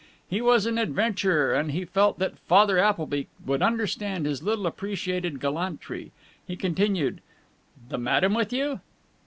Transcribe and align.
He 0.27 0.41
was 0.41 0.65
an 0.65 0.79
adventurer 0.79 1.53
and 1.53 1.69
he 1.73 1.85
felt 1.85 2.17
that 2.17 2.39
Father 2.39 2.79
Appleby 2.79 3.25
would 3.45 3.61
understand 3.61 4.25
his 4.25 4.41
little 4.41 4.65
appreciated 4.65 5.39
gallantry. 5.39 6.11
He 6.47 6.55
continued, 6.55 7.21
"The 7.87 7.99
madam 7.99 8.33
with 8.33 8.51
you?" 8.51 8.79